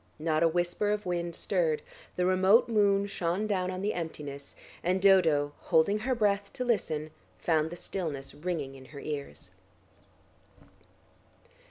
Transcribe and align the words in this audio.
Not 0.17 0.41
a 0.41 0.47
whisper 0.47 0.89
of 0.89 1.05
wind 1.05 1.35
stirred, 1.35 1.83
the 2.15 2.25
remote 2.25 2.67
moon 2.67 3.05
shone 3.05 3.45
down 3.45 3.69
on 3.69 3.83
the 3.83 3.93
emptiness, 3.93 4.55
and 4.83 4.99
Dodo, 4.99 5.53
holding 5.59 5.99
her 5.99 6.15
breath 6.15 6.51
to 6.53 6.65
listen, 6.65 7.11
found 7.37 7.69
the 7.69 7.75
stillness 7.75 8.33
ringing 8.33 8.73
in 8.73 8.85
her 8.85 8.99
ears. 8.99 9.51